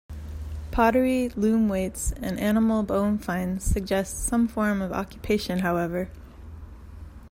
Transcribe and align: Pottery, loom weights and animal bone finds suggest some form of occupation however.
Pottery, 0.71 1.29
loom 1.35 1.69
weights 1.69 2.11
and 2.13 2.39
animal 2.39 2.81
bone 2.81 3.19
finds 3.19 3.63
suggest 3.63 4.25
some 4.25 4.47
form 4.47 4.81
of 4.81 4.91
occupation 4.91 5.59
however. 5.59 6.09